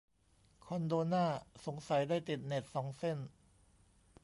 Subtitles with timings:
[0.65, 1.25] คอนโดหน้า
[1.65, 3.17] สงสัยได้ติดเน็ตสองเส้น